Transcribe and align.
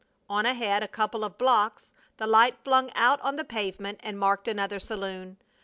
On 0.27 0.47
ahead 0.47 0.81
a 0.81 0.87
couple 0.87 1.23
of 1.23 1.37
blocks 1.37 1.91
the 2.17 2.25
light 2.25 2.55
flung 2.63 2.91
out 2.95 3.21
on 3.21 3.35
the 3.35 3.43
pavement 3.45 3.99
and 4.01 4.17
marked 4.17 4.47
another 4.47 4.79
saloon. 4.79 5.37